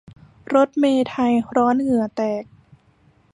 [0.53, 2.43] รถเมล์ไทยร้อนเหงื่อแตก